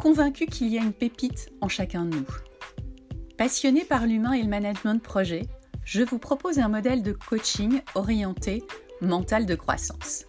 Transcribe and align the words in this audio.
convaincu 0.00 0.46
qu'il 0.46 0.68
y 0.68 0.78
a 0.78 0.82
une 0.82 0.94
pépite 0.94 1.52
en 1.60 1.68
chacun 1.68 2.06
de 2.06 2.16
nous. 2.16 2.26
Passionné 3.36 3.84
par 3.84 4.06
l'humain 4.06 4.32
et 4.32 4.42
le 4.42 4.48
management 4.48 4.94
de 4.94 5.00
projet, 5.00 5.42
je 5.84 6.02
vous 6.02 6.18
propose 6.18 6.58
un 6.58 6.68
modèle 6.68 7.02
de 7.02 7.12
coaching 7.12 7.82
orienté 7.94 8.64
mental 9.02 9.44
de 9.44 9.54
croissance. 9.54 10.24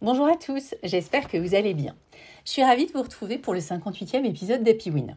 Bonjour 0.00 0.28
à 0.28 0.36
tous, 0.36 0.76
j'espère 0.84 1.26
que 1.26 1.36
vous 1.36 1.56
allez 1.56 1.74
bien. 1.74 1.96
Je 2.44 2.52
suis 2.52 2.62
ravie 2.62 2.86
de 2.86 2.92
vous 2.92 3.02
retrouver 3.02 3.38
pour 3.38 3.54
le 3.54 3.60
58e 3.60 4.24
épisode 4.24 4.62
d'Happy 4.62 4.92
Win. 4.92 5.16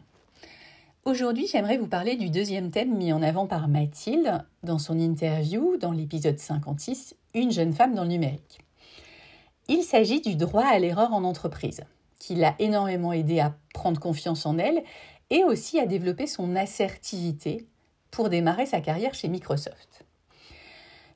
Aujourd'hui, 1.04 1.46
j'aimerais 1.46 1.78
vous 1.78 1.86
parler 1.86 2.16
du 2.16 2.28
deuxième 2.28 2.72
thème 2.72 2.96
mis 2.96 3.12
en 3.12 3.22
avant 3.22 3.46
par 3.46 3.68
Mathilde 3.68 4.44
dans 4.64 4.78
son 4.78 4.98
interview 4.98 5.76
dans 5.76 5.92
l'épisode 5.92 6.38
56, 6.38 7.14
Une 7.34 7.50
jeune 7.50 7.72
femme 7.72 7.94
dans 7.94 8.02
le 8.02 8.10
numérique. 8.10 8.60
Il 9.68 9.82
s'agit 9.82 10.20
du 10.20 10.36
droit 10.36 10.64
à 10.66 10.78
l'erreur 10.78 11.14
en 11.14 11.24
entreprise, 11.24 11.82
qui 12.18 12.34
l'a 12.34 12.54
énormément 12.58 13.12
aidé 13.12 13.40
à 13.40 13.54
prendre 13.72 13.98
confiance 13.98 14.44
en 14.44 14.58
elle 14.58 14.82
et 15.30 15.42
aussi 15.44 15.80
à 15.80 15.86
développer 15.86 16.26
son 16.26 16.56
assertivité 16.56 17.66
pour 18.10 18.28
démarrer 18.28 18.66
sa 18.66 18.82
carrière 18.82 19.14
chez 19.14 19.28
Microsoft. 19.28 20.04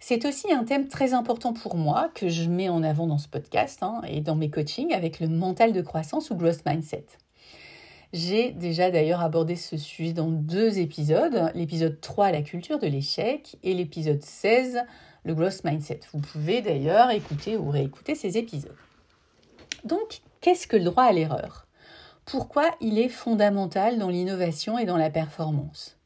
C'est 0.01 0.25
aussi 0.25 0.51
un 0.53 0.65
thème 0.65 0.89
très 0.89 1.13
important 1.13 1.53
pour 1.53 1.77
moi 1.77 2.11
que 2.15 2.29
je 2.29 2.49
mets 2.49 2.71
en 2.71 2.83
avant 2.83 3.07
dans 3.07 3.19
ce 3.19 3.29
podcast 3.29 3.83
hein, 3.83 4.01
et 4.09 4.23
dans 4.23 4.37
mes 4.37 4.49
coachings 4.49 4.95
avec 4.95 5.21
le 5.21 5.29
mental 5.29 5.75
de 5.75 5.83
croissance 5.83 6.31
ou 6.31 6.37
growth 6.37 6.65
mindset. 6.65 7.07
J'ai 8.13 8.53
déjà 8.53 8.91
d'ailleurs 8.91 9.21
abordé 9.21 9.57
ce 9.57 9.77
sujet 9.77 10.13
dans 10.13 10.31
deux 10.31 10.79
épisodes, 10.79 11.51
l'épisode 11.55 12.01
3 12.01 12.31
la 12.31 12.43
culture 12.43 12.79
de 12.79 12.87
l'échec 12.87 13.57
et 13.63 13.75
l'épisode 13.75 14.23
16 14.23 14.79
le 15.27 15.35
growth 15.35 15.65
mindset. 15.65 16.01
Vous 16.13 16.21
pouvez 16.21 16.63
d'ailleurs 16.63 17.11
écouter 17.11 17.57
ou 17.57 17.69
réécouter 17.69 18.15
ces 18.15 18.39
épisodes. 18.39 18.77
Donc, 19.85 20.21
qu'est-ce 20.41 20.69
que 20.69 20.77
le 20.77 20.85
droit 20.85 21.03
à 21.03 21.13
l'erreur? 21.13 21.67
Pourquoi 22.25 22.71
il 22.81 22.99
est 22.99 23.09
fondamental 23.09 23.99
dans 23.99 24.09
l'innovation 24.09 24.79
et 24.79 24.85
dans 24.85 24.97
la 24.97 25.11
performance? 25.11 25.99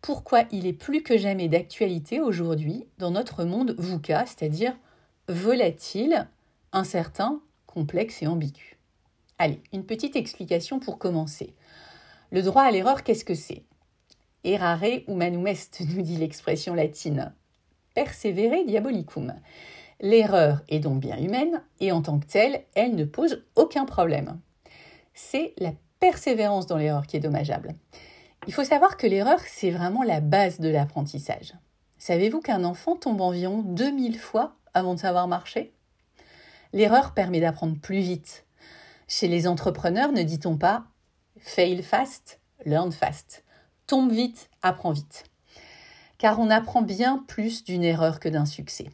Pourquoi 0.00 0.42
il 0.50 0.66
est 0.66 0.72
plus 0.72 1.04
que 1.04 1.16
jamais 1.16 1.48
d'actualité 1.48 2.20
aujourd'hui 2.20 2.84
dans 2.98 3.12
notre 3.12 3.44
monde 3.44 3.76
VUCA, 3.78 4.26
c'est-à-dire 4.26 4.76
volatile, 5.28 6.28
incertain, 6.72 7.40
complexe 7.66 8.22
et 8.22 8.26
ambigu? 8.26 8.76
Allez, 9.38 9.60
une 9.72 9.86
petite 9.86 10.16
explication 10.16 10.80
pour 10.80 10.98
commencer. 10.98 11.54
Le 12.32 12.42
droit 12.42 12.62
à 12.62 12.70
l'erreur, 12.72 13.04
qu'est-ce 13.04 13.24
que 13.24 13.34
c'est? 13.34 13.62
Errare 14.42 14.82
humanum 15.06 15.46
est, 15.46 15.80
nous 15.80 16.02
dit 16.02 16.16
l'expression 16.16 16.74
latine. 16.74 17.32
Persévérer 17.94 18.64
diabolicum. 18.64 19.34
L'erreur 20.00 20.62
est 20.68 20.80
donc 20.80 21.00
bien 21.00 21.16
humaine 21.18 21.62
et 21.80 21.92
en 21.92 22.02
tant 22.02 22.18
que 22.18 22.26
telle, 22.26 22.64
elle 22.74 22.94
ne 22.94 23.04
pose 23.04 23.44
aucun 23.54 23.84
problème. 23.84 24.40
C'est 25.14 25.54
la 25.58 25.72
persévérance 26.00 26.66
dans 26.66 26.76
l'erreur 26.76 27.06
qui 27.06 27.16
est 27.16 27.20
dommageable. 27.20 27.74
Il 28.48 28.52
faut 28.52 28.64
savoir 28.64 28.96
que 28.96 29.06
l'erreur, 29.06 29.38
c'est 29.46 29.70
vraiment 29.70 30.02
la 30.02 30.20
base 30.20 30.58
de 30.58 30.68
l'apprentissage. 30.68 31.54
Savez-vous 31.98 32.40
qu'un 32.40 32.64
enfant 32.64 32.96
tombe 32.96 33.20
environ 33.20 33.62
2000 33.62 34.18
fois 34.18 34.56
avant 34.74 34.94
de 34.94 34.98
savoir 34.98 35.28
marcher? 35.28 35.72
L'erreur 36.72 37.14
permet 37.14 37.40
d'apprendre 37.40 37.78
plus 37.78 38.00
vite, 38.00 38.44
chez 39.06 39.28
les 39.28 39.46
entrepreneurs, 39.46 40.10
ne 40.10 40.22
dit-on 40.22 40.56
pas 40.56 40.84
fail 41.38 41.82
fast, 41.82 42.40
learn 42.64 42.90
fast. 42.92 43.44
Tombe 43.86 44.10
vite, 44.10 44.48
apprends 44.62 44.92
vite. 44.92 45.24
Car 46.22 46.38
on 46.38 46.50
apprend 46.50 46.82
bien 46.82 47.24
plus 47.26 47.64
d'une 47.64 47.82
erreur 47.82 48.20
que 48.20 48.28
d'un 48.28 48.46
succès. 48.46 48.90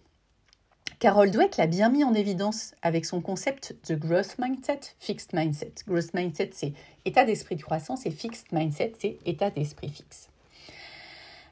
Carol 0.98 1.30
Dweck 1.30 1.58
l'a 1.58 1.66
bien 1.66 1.90
mis 1.90 2.02
en 2.02 2.14
évidence 2.14 2.74
avec 2.80 3.04
son 3.04 3.20
concept 3.20 3.76
de 3.86 3.96
growth 3.96 4.36
mindset, 4.38 4.80
fixed 4.98 5.34
mindset. 5.34 5.74
Growth 5.86 6.14
mindset, 6.14 6.52
c'est 6.54 6.72
état 7.04 7.26
d'esprit 7.26 7.56
de 7.56 7.62
croissance 7.62 8.06
et 8.06 8.10
fixed 8.10 8.46
mindset, 8.50 8.94
c'est 8.98 9.18
état 9.26 9.50
d'esprit 9.50 9.90
fixe. 9.90 10.30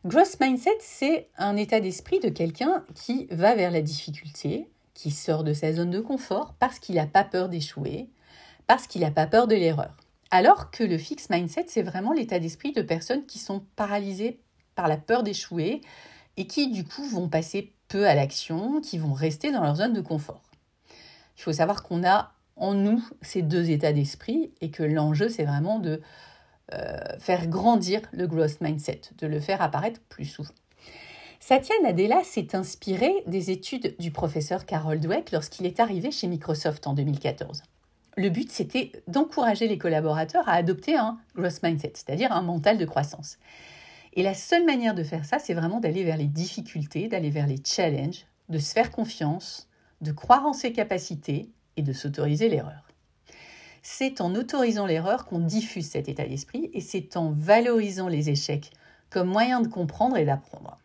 Growth 0.06 0.40
mindset, 0.40 0.78
c'est 0.80 1.28
un 1.36 1.58
état 1.58 1.80
d'esprit 1.80 2.20
de 2.20 2.30
quelqu'un 2.30 2.82
qui 2.94 3.26
va 3.30 3.54
vers 3.54 3.70
la 3.70 3.82
difficulté, 3.82 4.70
qui 4.94 5.10
sort 5.10 5.44
de 5.44 5.52
sa 5.52 5.74
zone 5.74 5.90
de 5.90 6.00
confort 6.00 6.54
parce 6.58 6.78
qu'il 6.78 6.94
n'a 6.94 7.06
pas 7.06 7.22
peur 7.22 7.50
d'échouer, 7.50 8.08
parce 8.66 8.86
qu'il 8.86 9.02
n'a 9.02 9.10
pas 9.10 9.26
peur 9.26 9.46
de 9.46 9.56
l'erreur. 9.56 9.94
Alors 10.30 10.70
que 10.70 10.84
le 10.84 10.96
fixed 10.96 11.28
mindset, 11.30 11.66
c'est 11.68 11.82
vraiment 11.82 12.14
l'état 12.14 12.38
d'esprit 12.38 12.72
de 12.72 12.80
personnes 12.80 13.26
qui 13.26 13.38
sont 13.38 13.62
paralysées 13.76 14.40
par 14.76 14.86
la 14.86 14.96
peur 14.96 15.24
d'échouer 15.24 15.80
et 16.36 16.46
qui 16.46 16.70
du 16.70 16.84
coup 16.84 17.04
vont 17.08 17.28
passer 17.28 17.72
peu 17.88 18.06
à 18.06 18.14
l'action, 18.14 18.80
qui 18.80 18.98
vont 18.98 19.12
rester 19.12 19.50
dans 19.50 19.62
leur 19.62 19.76
zone 19.76 19.92
de 19.92 20.00
confort. 20.00 20.42
Il 21.36 21.42
faut 21.42 21.52
savoir 21.52 21.82
qu'on 21.82 22.04
a 22.04 22.32
en 22.54 22.74
nous 22.74 23.04
ces 23.22 23.42
deux 23.42 23.70
états 23.70 23.92
d'esprit 23.92 24.52
et 24.60 24.70
que 24.70 24.82
l'enjeu, 24.82 25.28
c'est 25.28 25.44
vraiment 25.44 25.78
de 25.78 26.00
euh, 26.72 26.98
faire 27.18 27.48
grandir 27.48 28.00
le 28.12 28.26
growth 28.26 28.60
mindset, 28.60 29.02
de 29.18 29.26
le 29.26 29.40
faire 29.40 29.62
apparaître 29.62 30.00
plus 30.08 30.24
souvent. 30.24 30.54
Satya 31.40 31.74
Nadella 31.82 32.24
s'est 32.24 32.56
inspiré 32.56 33.12
des 33.26 33.50
études 33.50 33.94
du 33.98 34.10
professeur 34.10 34.66
Carol 34.66 34.98
Dweck 34.98 35.32
lorsqu'il 35.32 35.66
est 35.66 35.80
arrivé 35.80 36.10
chez 36.10 36.26
Microsoft 36.26 36.86
en 36.86 36.94
2014 36.94 37.62
le 38.16 38.30
but, 38.30 38.50
c'était 38.50 38.92
d'encourager 39.06 39.68
les 39.68 39.78
collaborateurs 39.78 40.48
à 40.48 40.52
adopter 40.52 40.96
un 40.96 41.18
growth 41.36 41.62
mindset, 41.62 41.92
c'est-à-dire 41.94 42.32
un 42.32 42.42
mental 42.42 42.78
de 42.78 42.84
croissance. 42.84 43.38
Et 44.16 44.22
la 44.22 44.34
seule 44.34 44.64
manière 44.64 44.94
de 44.94 45.04
faire 45.04 45.26
ça, 45.26 45.38
c'est 45.38 45.52
vraiment 45.52 45.78
d'aller 45.78 46.02
vers 46.02 46.16
les 46.16 46.26
difficultés, 46.26 47.06
d'aller 47.06 47.28
vers 47.28 47.46
les 47.46 47.60
challenges, 47.62 48.24
de 48.48 48.58
se 48.58 48.72
faire 48.72 48.90
confiance, 48.90 49.68
de 50.00 50.10
croire 50.10 50.46
en 50.46 50.54
ses 50.54 50.72
capacités 50.72 51.50
et 51.76 51.82
de 51.82 51.92
s'autoriser 51.92 52.48
l'erreur. 52.48 52.82
C'est 53.82 54.22
en 54.22 54.34
autorisant 54.34 54.86
l'erreur 54.86 55.26
qu'on 55.26 55.38
diffuse 55.38 55.90
cet 55.90 56.08
état 56.08 56.26
d'esprit 56.26 56.70
et 56.72 56.80
c'est 56.80 57.16
en 57.16 57.30
valorisant 57.30 58.08
les 58.08 58.30
échecs 58.30 58.70
comme 59.10 59.28
moyen 59.28 59.60
de 59.60 59.68
comprendre 59.68 60.16
et 60.16 60.24
d'apprendre. 60.24 60.78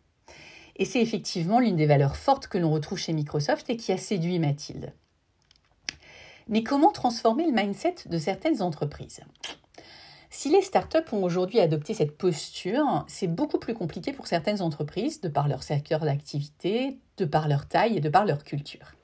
Et 0.76 0.84
c'est 0.84 1.00
effectivement 1.00 1.58
l'une 1.58 1.76
des 1.76 1.86
valeurs 1.86 2.16
fortes 2.16 2.46
que 2.46 2.58
l'on 2.58 2.70
retrouve 2.70 2.98
chez 2.98 3.12
Microsoft 3.12 3.68
et 3.70 3.76
qui 3.76 3.92
a 3.92 3.96
séduit 3.96 4.38
Mathilde. 4.38 4.92
Mais 6.48 6.62
comment 6.62 6.92
transformer 6.92 7.46
le 7.46 7.52
mindset 7.52 7.94
de 8.06 8.18
certaines 8.18 8.62
entreprises? 8.62 9.20
Si 10.34 10.48
les 10.48 10.62
startups 10.62 11.12
ont 11.12 11.22
aujourd'hui 11.22 11.60
adopté 11.60 11.92
cette 11.92 12.16
posture, 12.16 13.04
c'est 13.06 13.26
beaucoup 13.26 13.58
plus 13.58 13.74
compliqué 13.74 14.14
pour 14.14 14.26
certaines 14.26 14.62
entreprises 14.62 15.20
de 15.20 15.28
par 15.28 15.46
leur 15.46 15.62
secteur 15.62 16.00
d'activité, 16.00 16.96
de 17.18 17.26
par 17.26 17.48
leur 17.48 17.68
taille 17.68 17.98
et 17.98 18.00
de 18.00 18.08
par 18.08 18.24
leur 18.24 18.42
culture. 18.42 18.94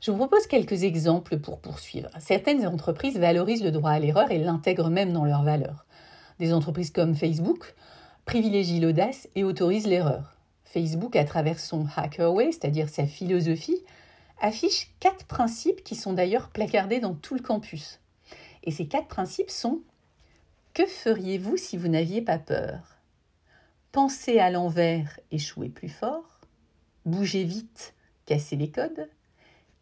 Je 0.00 0.10
vous 0.10 0.16
propose 0.16 0.48
quelques 0.48 0.82
exemples 0.82 1.38
pour 1.38 1.60
poursuivre. 1.60 2.10
Certaines 2.18 2.66
entreprises 2.66 3.16
valorisent 3.16 3.62
le 3.62 3.70
droit 3.70 3.92
à 3.92 4.00
l'erreur 4.00 4.32
et 4.32 4.38
l'intègrent 4.38 4.90
même 4.90 5.12
dans 5.12 5.24
leurs 5.24 5.44
valeurs. 5.44 5.86
Des 6.40 6.52
entreprises 6.52 6.90
comme 6.90 7.14
Facebook 7.14 7.76
privilégient 8.24 8.80
l'audace 8.80 9.28
et 9.36 9.44
autorisent 9.44 9.86
l'erreur. 9.86 10.36
Facebook, 10.64 11.14
à 11.14 11.24
travers 11.24 11.60
son 11.60 11.86
Hackerway, 11.96 12.50
c'est-à-dire 12.50 12.88
sa 12.88 13.06
philosophie, 13.06 13.84
affiche 14.40 14.90
quatre 14.98 15.26
principes 15.26 15.84
qui 15.84 15.94
sont 15.94 16.12
d'ailleurs 16.12 16.48
placardés 16.48 16.98
dans 16.98 17.14
tout 17.14 17.36
le 17.36 17.40
campus. 17.40 18.00
Et 18.66 18.70
ces 18.70 18.86
quatre 18.86 19.08
principes 19.08 19.50
sont 19.50 19.80
Que 20.74 20.86
feriez-vous 20.86 21.56
si 21.56 21.76
vous 21.76 21.88
n'aviez 21.88 22.20
pas 22.20 22.38
peur? 22.38 22.98
Pensez 23.92 24.38
à 24.38 24.50
l'envers, 24.50 25.18
échouez 25.30 25.70
plus 25.70 25.88
fort. 25.88 26.40
Bougez 27.06 27.44
vite, 27.44 27.94
cassez 28.26 28.56
les 28.56 28.70
codes. 28.70 29.08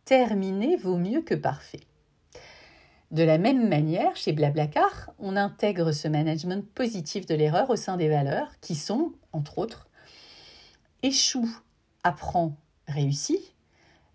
Terminer 0.05 0.77
vaut 0.77 0.99
mieux 0.99 1.23
que 1.23 1.35
parfait. 1.35 1.81
De 3.11 3.23
la 3.23 3.39
même 3.39 3.69
manière, 3.69 4.15
chez 4.17 4.33
Blablacar, 4.33 5.13
on 5.19 5.37
intègre 5.37 5.93
ce 5.93 6.07
management 6.07 6.65
positif 6.75 7.27
de 7.27 7.35
l'erreur 7.35 7.71
au 7.71 7.77
sein 7.77 7.97
des 7.97 8.09
valeurs 8.09 8.53
qui 8.61 8.75
sont, 8.75 9.13
entre 9.33 9.59
autres, 9.59 9.89
échoue, 11.03 11.51
apprend, 12.03 12.57
réussit, 12.87 13.55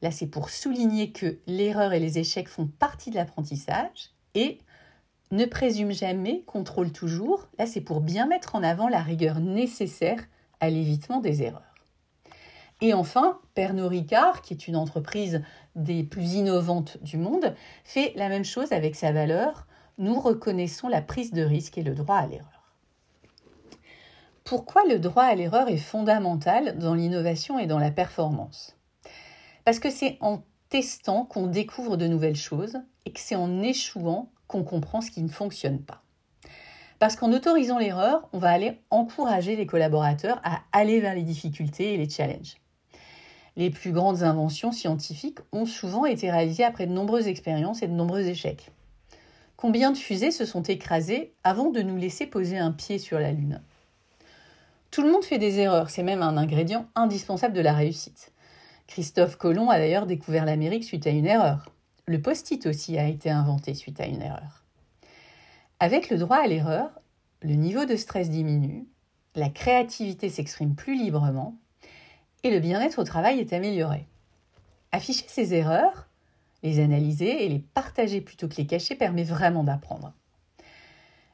Là, 0.01 0.11
c'est 0.11 0.27
pour 0.27 0.49
souligner 0.49 1.11
que 1.11 1.39
l'erreur 1.45 1.93
et 1.93 1.99
les 1.99 2.19
échecs 2.19 2.47
font 2.47 2.67
partie 2.67 3.09
de 3.09 3.15
l'apprentissage 3.15 4.11
et 4.35 4.59
ne 5.31 5.45
présume 5.45 5.91
jamais, 5.91 6.41
contrôle 6.45 6.91
toujours. 6.91 7.47
Là, 7.57 7.65
c'est 7.65 7.81
pour 7.81 8.01
bien 8.01 8.25
mettre 8.25 8.55
en 8.55 8.63
avant 8.63 8.87
la 8.87 9.01
rigueur 9.01 9.39
nécessaire 9.39 10.23
à 10.59 10.69
l'évitement 10.69 11.19
des 11.19 11.43
erreurs. 11.43 11.63
Et 12.81 12.93
enfin, 12.93 13.39
Pernod 13.55 13.89
Ricard, 13.89 14.41
qui 14.41 14.53
est 14.53 14.67
une 14.67 14.75
entreprise 14.75 15.43
des 15.75 16.03
plus 16.03 16.33
innovantes 16.33 16.97
du 17.03 17.17
monde, 17.17 17.55
fait 17.83 18.13
la 18.15 18.29
même 18.29 18.45
chose 18.45 18.71
avec 18.71 18.95
sa 18.95 19.11
valeur. 19.11 19.67
Nous 19.97 20.19
reconnaissons 20.19 20.87
la 20.87 21.01
prise 21.01 21.33
de 21.33 21.43
risque 21.43 21.77
et 21.77 21.83
le 21.83 21.93
droit 21.93 22.17
à 22.17 22.27
l'erreur. 22.27 22.73
Pourquoi 24.45 24.83
le 24.89 24.97
droit 24.97 25.25
à 25.25 25.35
l'erreur 25.35 25.67
est 25.67 25.77
fondamental 25.77 26.77
dans 26.79 26.95
l'innovation 26.95 27.59
et 27.59 27.67
dans 27.67 27.79
la 27.79 27.91
performance? 27.91 28.77
Parce 29.65 29.79
que 29.79 29.91
c'est 29.91 30.17
en 30.21 30.41
testant 30.69 31.25
qu'on 31.25 31.47
découvre 31.47 31.97
de 31.97 32.07
nouvelles 32.07 32.35
choses 32.35 32.77
et 33.05 33.11
que 33.11 33.19
c'est 33.19 33.35
en 33.35 33.61
échouant 33.61 34.31
qu'on 34.47 34.63
comprend 34.63 35.01
ce 35.01 35.11
qui 35.11 35.21
ne 35.21 35.29
fonctionne 35.29 35.79
pas. 35.79 36.01
Parce 36.99 37.15
qu'en 37.15 37.31
autorisant 37.31 37.79
l'erreur, 37.79 38.27
on 38.33 38.39
va 38.39 38.49
aller 38.49 38.79
encourager 38.89 39.55
les 39.55 39.65
collaborateurs 39.65 40.41
à 40.43 40.61
aller 40.71 40.99
vers 40.99 41.15
les 41.15 41.23
difficultés 41.23 41.93
et 41.93 41.97
les 41.97 42.09
challenges. 42.09 42.57
Les 43.55 43.69
plus 43.69 43.91
grandes 43.91 44.23
inventions 44.23 44.71
scientifiques 44.71 45.39
ont 45.51 45.65
souvent 45.65 46.05
été 46.05 46.29
réalisées 46.29 46.63
après 46.63 46.87
de 46.87 46.91
nombreuses 46.91 47.27
expériences 47.27 47.81
et 47.81 47.87
de 47.87 47.93
nombreux 47.93 48.27
échecs. 48.27 48.71
Combien 49.55 49.91
de 49.91 49.97
fusées 49.97 50.31
se 50.31 50.45
sont 50.45 50.63
écrasées 50.63 51.33
avant 51.43 51.69
de 51.69 51.81
nous 51.81 51.97
laisser 51.97 52.25
poser 52.25 52.57
un 52.57 52.71
pied 52.71 52.97
sur 52.97 53.19
la 53.19 53.31
Lune? 53.31 53.61
Tout 54.91 55.01
le 55.01 55.11
monde 55.11 55.23
fait 55.23 55.37
des 55.37 55.59
erreurs, 55.59 55.89
c'est 55.89 56.03
même 56.03 56.21
un 56.21 56.37
ingrédient 56.37 56.87
indispensable 56.95 57.53
de 57.53 57.61
la 57.61 57.73
réussite. 57.73 58.31
Christophe 58.89 59.35
Colomb 59.35 59.69
a 59.69 59.77
d'ailleurs 59.77 60.07
découvert 60.07 60.45
l'Amérique 60.45 60.83
suite 60.83 61.05
à 61.05 61.11
une 61.11 61.27
erreur. 61.27 61.71
Le 62.07 62.19
post-it 62.19 62.65
aussi 62.65 62.97
a 62.97 63.07
été 63.07 63.29
inventé 63.29 63.75
suite 63.75 64.01
à 64.01 64.07
une 64.07 64.23
erreur. 64.23 64.63
Avec 65.79 66.09
le 66.09 66.17
droit 66.17 66.37
à 66.37 66.47
l'erreur, 66.47 66.89
le 67.43 67.53
niveau 67.53 67.85
de 67.85 67.95
stress 67.95 68.31
diminue, 68.31 68.87
la 69.35 69.49
créativité 69.49 70.29
s'exprime 70.29 70.73
plus 70.73 70.95
librement 70.95 71.55
et 72.41 72.49
le 72.49 72.59
bien-être 72.59 72.97
au 72.97 73.03
travail 73.03 73.39
est 73.39 73.53
amélioré. 73.53 74.07
Afficher 74.91 75.25
ses 75.27 75.53
erreurs, 75.53 76.09
les 76.63 76.79
analyser 76.79 77.45
et 77.45 77.47
les 77.47 77.59
partager 77.59 78.21
plutôt 78.21 78.47
que 78.47 78.55
les 78.55 78.65
cacher 78.65 78.95
permet 78.95 79.23
vraiment 79.23 79.63
d'apprendre. 79.63 80.13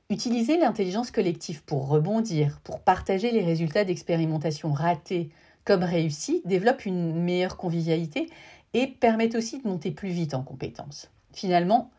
Utiliser 0.09 0.57
l'intelligence 0.57 1.09
collective 1.09 1.63
pour 1.63 1.87
rebondir, 1.87 2.59
pour 2.65 2.81
partager 2.81 3.31
les 3.31 3.45
résultats 3.45 3.85
d'expérimentation 3.85 4.73
ratées 4.73 5.29
comme 5.65 5.83
réussies, 5.83 6.41
développe 6.45 6.85
une 6.85 7.13
meilleure 7.13 7.57
convivialité 7.57 8.29
et 8.73 8.87
permet 8.87 9.35
aussi 9.35 9.61
de 9.61 9.67
monter 9.67 9.91
plus 9.91 10.09
vite 10.09 10.33
en 10.33 10.43
compétences. 10.43 11.09
Finalement, 11.33 11.91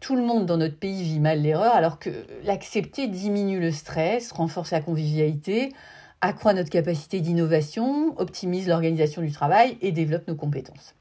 tout 0.00 0.14
le 0.14 0.22
monde 0.22 0.46
dans 0.46 0.56
notre 0.56 0.78
pays 0.78 1.02
vit 1.02 1.20
mal 1.20 1.42
l'erreur 1.42 1.74
alors 1.74 1.98
que 1.98 2.10
l'accepter 2.44 3.08
diminue 3.08 3.60
le 3.60 3.72
stress, 3.72 4.30
renforce 4.32 4.70
la 4.70 4.80
convivialité, 4.80 5.72
accroît 6.20 6.54
notre 6.54 6.70
capacité 6.70 7.20
d'innovation, 7.20 8.18
optimise 8.18 8.68
l'organisation 8.68 9.22
du 9.22 9.32
travail 9.32 9.76
et 9.80 9.92
développe 9.92 10.28
nos 10.28 10.36
compétences. 10.36 10.94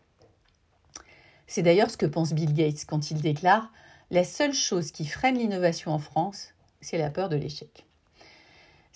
C'est 1.47 1.61
d'ailleurs 1.61 1.91
ce 1.91 1.97
que 1.97 2.05
pense 2.05 2.33
Bill 2.33 2.53
Gates 2.53 2.85
quand 2.87 3.11
il 3.11 3.21
déclare 3.21 3.71
La 4.11 4.23
seule 4.23 4.53
chose 4.53 4.91
qui 4.91 5.05
freine 5.05 5.37
l'innovation 5.37 5.91
en 5.91 5.99
France, 5.99 6.53
c'est 6.81 6.97
la 6.97 7.09
peur 7.09 7.29
de 7.29 7.35
l'échec. 7.35 7.85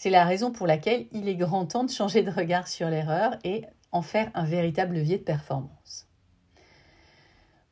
C'est 0.02 0.10
la 0.10 0.24
raison 0.24 0.54
pour 0.54 0.66
laquelle 0.66 1.08
il 1.12 1.28
est 1.28 1.36
grand 1.36 1.66
temps 1.66 1.84
de 1.84 1.90
changer 1.90 2.24
de 2.24 2.32
regard 2.32 2.70
sur 2.70 2.90
l'erreur 2.90 3.38
et 3.44 3.66
en 3.92 4.02
faire 4.02 4.32
un 4.34 4.46
véritable 4.46 4.96
levier 4.96 5.18
de 5.18 5.24
performance. 5.24 6.08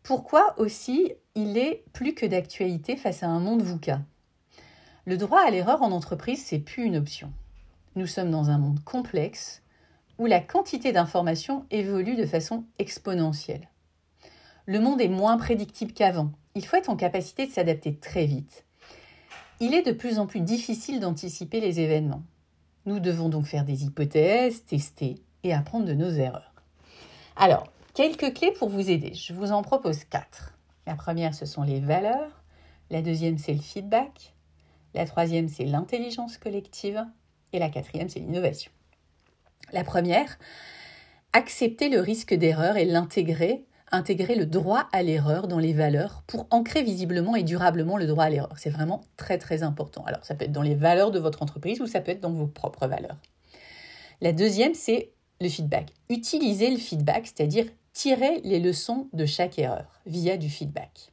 Pourquoi 0.03 0.53
aussi 0.59 1.13
il 1.35 1.57
est 1.57 1.85
plus 1.93 2.13
que 2.15 2.25
d'actualité 2.25 2.97
face 2.97 3.23
à 3.23 3.29
un 3.29 3.39
monde 3.39 3.61
VUCA? 3.61 4.01
Le 5.05 5.15
droit 5.15 5.39
à 5.39 5.49
l'erreur 5.49 5.81
en 5.81 5.93
entreprise, 5.93 6.43
c'est 6.43 6.59
plus 6.59 6.83
une 6.83 6.97
option. 6.97 7.31
Nous 7.95 8.07
sommes 8.07 8.31
dans 8.31 8.49
un 8.49 8.57
monde 8.57 8.83
complexe 8.83 9.63
où 10.17 10.25
la 10.25 10.41
quantité 10.41 10.91
d'informations 10.91 11.65
évolue 11.71 12.17
de 12.17 12.25
façon 12.25 12.65
exponentielle. 12.77 13.69
Le 14.65 14.81
monde 14.81 14.99
est 14.99 15.07
moins 15.07 15.37
prédictible 15.37 15.93
qu'avant. 15.93 16.33
Il 16.55 16.65
faut 16.65 16.75
être 16.75 16.89
en 16.89 16.97
capacité 16.97 17.47
de 17.47 17.51
s'adapter 17.53 17.95
très 17.95 18.25
vite. 18.25 18.66
Il 19.59 19.73
est 19.73 19.81
de 19.81 19.91
plus 19.91 20.19
en 20.19 20.27
plus 20.27 20.41
difficile 20.41 20.99
d'anticiper 20.99 21.59
les 21.59 21.79
événements. 21.79 22.21
Nous 22.85 22.99
devons 22.99 23.27
donc 23.27 23.45
faire 23.45 23.65
des 23.65 23.85
hypothèses, 23.85 24.63
tester 24.65 25.15
et 25.43 25.53
apprendre 25.53 25.85
de 25.85 25.93
nos 25.93 26.11
erreurs. 26.11 26.53
Alors, 27.35 27.67
quelques 27.95 28.33
clés 28.35 28.51
pour 28.51 28.69
vous 28.69 28.89
aider. 28.89 29.13
Je 29.15 29.33
vous 29.33 29.51
en 29.51 29.63
propose 29.63 30.03
quatre. 30.03 30.53
La 30.85 30.95
première, 30.95 31.33
ce 31.33 31.45
sont 31.45 31.63
les 31.63 31.79
valeurs. 31.79 32.43
La 32.91 33.01
deuxième, 33.01 33.37
c'est 33.37 33.53
le 33.53 33.61
feedback. 33.61 34.35
La 34.93 35.05
troisième, 35.05 35.49
c'est 35.49 35.65
l'intelligence 35.65 36.37
collective. 36.37 37.03
Et 37.51 37.59
la 37.59 37.69
quatrième, 37.69 38.09
c'est 38.09 38.19
l'innovation. 38.19 38.71
La 39.73 39.83
première, 39.83 40.37
accepter 41.33 41.89
le 41.89 41.99
risque 41.99 42.33
d'erreur 42.33 42.77
et 42.77 42.85
l'intégrer, 42.85 43.65
intégrer 43.91 44.35
le 44.35 44.45
droit 44.45 44.87
à 44.91 45.01
l'erreur 45.03 45.47
dans 45.47 45.59
les 45.59 45.73
valeurs 45.73 46.23
pour 46.27 46.47
ancrer 46.51 46.83
visiblement 46.83 47.35
et 47.35 47.43
durablement 47.43 47.97
le 47.97 48.07
droit 48.07 48.25
à 48.25 48.29
l'erreur. 48.29 48.53
C'est 48.57 48.69
vraiment 48.69 49.03
très 49.15 49.37
très 49.37 49.63
important. 49.63 50.03
Alors 50.05 50.23
ça 50.25 50.35
peut 50.35 50.45
être 50.45 50.51
dans 50.51 50.61
les 50.61 50.75
valeurs 50.75 51.11
de 51.11 51.19
votre 51.19 51.41
entreprise 51.41 51.81
ou 51.81 51.87
ça 51.87 52.01
peut 52.01 52.11
être 52.11 52.21
dans 52.21 52.31
vos 52.31 52.47
propres 52.47 52.87
valeurs. 52.87 53.17
La 54.21 54.31
deuxième, 54.31 54.73
c'est 54.73 55.11
le 55.39 55.49
feedback. 55.49 55.93
Utiliser 56.09 56.71
le 56.71 56.77
feedback, 56.77 57.27
c'est-à-dire 57.27 57.65
tirer 57.93 58.41
les 58.43 58.59
leçons 58.59 59.07
de 59.13 59.25
chaque 59.25 59.59
erreur 59.59 60.01
via 60.05 60.37
du 60.37 60.49
feedback. 60.49 61.11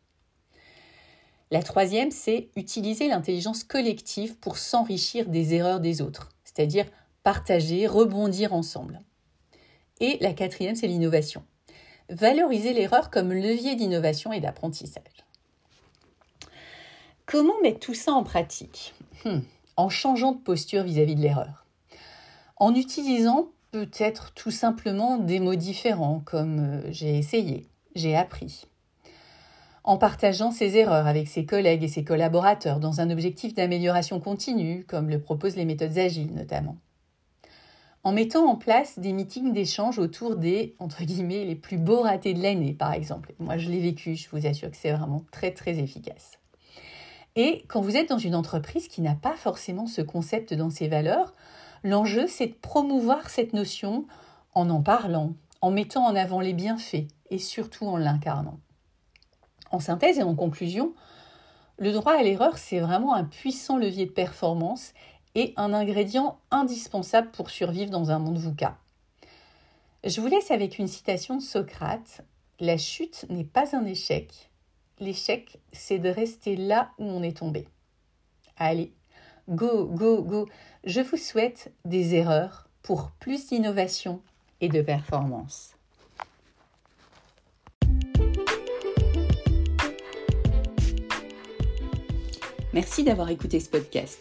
La 1.51 1.63
troisième, 1.63 2.11
c'est 2.11 2.49
utiliser 2.57 3.09
l'intelligence 3.09 3.63
collective 3.63 4.37
pour 4.39 4.59
s'enrichir 4.59 5.29
des 5.29 5.55
erreurs 5.55 5.81
des 5.81 6.01
autres, 6.01 6.31
c'est-à-dire 6.43 6.87
partager, 7.23 7.87
rebondir 7.87 8.53
ensemble. 8.53 9.03
Et 10.01 10.19
la 10.21 10.33
quatrième, 10.33 10.75
c'est 10.75 10.87
l'innovation. 10.87 11.45
Valoriser 12.11 12.73
l'erreur 12.75 13.11
comme 13.11 13.33
levier 13.33 13.77
d'innovation 13.77 14.33
et 14.33 14.41
d'apprentissage. 14.41 15.03
Comment 17.27 17.61
mettre 17.63 17.81
tout 17.81 17.95
ça 17.95 18.13
en 18.13 18.23
pratique? 18.23 18.95
Hmm, 19.25 19.41
En 19.77 19.89
changeant 19.89 20.33
de 20.33 20.39
posture 20.39 20.83
vis-à-vis 20.83 21.15
-vis 21.15 21.17
de 21.17 21.23
l'erreur. 21.23 21.65
En 22.57 22.75
utilisant 22.75 23.49
peut-être 23.71 24.33
tout 24.35 24.53
simplement 24.53 25.19
des 25.19 25.41
mots 25.41 25.57
différents 25.57 26.21
comme 26.25 26.61
euh, 26.61 26.93
j'ai 26.93 27.19
essayé, 27.19 27.67
j'ai 27.97 28.15
appris, 28.15 28.67
en 29.83 29.99
partageant 29.99 30.51
ses 30.51 30.77
erreurs 30.77 31.07
avec 31.07 31.27
ses 31.27 31.45
collègues 31.45 31.83
et 31.83 31.89
ses 31.89 32.05
collaborateurs 32.05 32.81
dans 32.81 33.01
un 33.01 33.11
objectif 33.11 33.53
d'amélioration 33.53 34.21
continue, 34.21 34.85
comme 34.85 35.11
le 35.11 35.21
proposent 35.21 35.57
les 35.57 35.65
méthodes 35.65 35.99
agiles 35.99 36.33
notamment. 36.33 36.77
En 38.05 38.13
mettant 38.13 38.47
en 38.47 38.57
place 38.57 38.99
des 38.99 39.15
meetings 39.15 39.55
d'échange 39.55 39.99
autour 39.99 40.37
des, 40.37 40.77
entre 40.79 41.05
guillemets, 41.05 41.47
les 41.47 41.55
plus 41.55 41.79
beaux 41.79 42.03
ratés 42.03 42.35
de 42.35 42.43
l'année, 42.43 42.75
par 42.75 42.93
exemple. 42.93 43.35
Moi, 43.39 43.57
je 43.57 43.71
l'ai 43.71 43.81
vécu, 43.81 44.15
je 44.15 44.29
vous 44.31 44.47
assure 44.47 44.71
que 44.71 44.77
c'est 44.77 44.93
vraiment 44.93 45.25
très, 45.33 45.53
très 45.53 45.79
efficace. 45.79 46.39
Et 47.35 47.65
quand 47.67 47.81
vous 47.81 47.97
êtes 47.97 48.11
dans 48.11 48.19
une 48.19 48.35
entreprise 48.35 48.89
qui 48.89 49.01
n'a 49.01 49.15
pas 49.15 49.37
forcément 49.37 49.87
ce 49.87 50.03
concept 50.03 50.53
dans 50.53 50.69
ses 50.69 50.87
valeurs, 50.87 51.33
l'enjeu, 51.83 52.27
c'est 52.27 52.49
de 52.49 52.53
promouvoir 52.53 53.31
cette 53.31 53.55
notion 53.55 54.07
en 54.53 54.69
en 54.69 54.83
parlant, 54.83 55.33
en 55.63 55.71
mettant 55.71 56.05
en 56.05 56.15
avant 56.15 56.41
les 56.41 56.53
bienfaits 56.53 57.09
et 57.31 57.39
surtout 57.39 57.87
en 57.87 57.97
l'incarnant. 57.97 58.61
En 59.71 59.81
synthèse 59.81 60.19
et 60.19 60.23
en 60.23 60.35
conclusion, 60.35 60.93
le 61.79 61.91
droit 61.91 62.13
à 62.13 62.23
l'erreur, 62.23 62.59
c'est 62.59 62.79
vraiment 62.79 63.15
un 63.15 63.25
puissant 63.25 63.79
levier 63.79 64.07
de 64.07 64.13
performance 64.13 64.93
et 65.35 65.53
un 65.57 65.73
ingrédient 65.73 66.39
indispensable 66.51 67.31
pour 67.31 67.51
survivre 67.51 67.91
dans 67.91 68.11
un 68.11 68.19
monde 68.19 68.39
VUCA. 68.39 68.79
Je 70.05 70.21
vous 70.21 70.27
laisse 70.27 70.51
avec 70.51 70.79
une 70.79 70.87
citation 70.87 71.37
de 71.37 71.43
Socrate. 71.43 72.21
La 72.61 72.77
chute 72.77 73.27
n'est 73.31 73.45
pas 73.45 73.75
un 73.75 73.85
échec. 73.85 74.51
L'échec, 75.01 75.59
c'est 75.73 75.99
de 75.99 76.09
rester 76.09 76.57
là 76.57 76.91
où 76.99 77.05
on 77.05 77.23
est 77.23 77.39
tombé. 77.39 77.67
Allez, 78.57 78.93
go, 79.49 79.87
go, 79.87 80.23
go. 80.23 80.47
Je 80.85 81.01
vous 81.01 81.17
souhaite 81.17 81.73
des 81.85 82.15
erreurs 82.15 82.69
pour 82.83 83.11
plus 83.19 83.49
d'innovation 83.49 84.21
et 84.61 84.69
de 84.69 84.83
performance. 84.83 85.75
Merci 92.73 93.05
d'avoir 93.05 93.31
écouté 93.31 93.61
ce 93.61 93.71
podcast. 93.71 94.21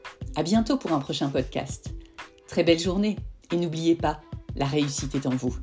À 0.35 0.43
bientôt 0.43 0.77
pour 0.77 0.93
un 0.93 0.99
prochain 0.99 1.29
podcast. 1.29 1.93
Très 2.47 2.63
belle 2.63 2.79
journée 2.79 3.17
et 3.51 3.57
n'oubliez 3.57 3.95
pas, 3.95 4.21
La 4.55 4.65
réussite 4.65 5.15
est 5.15 5.25
en 5.25 5.35
vous. 5.35 5.55